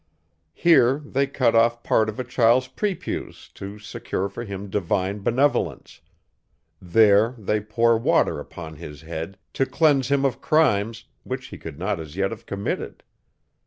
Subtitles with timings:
[0.55, 6.01] Here they cut off part of a child's prepuce, to secure for him divine benevolence;
[6.81, 11.77] there, they pour water upon his head, to cleanse him of crimes, which he could
[11.77, 13.03] not as yet have committed.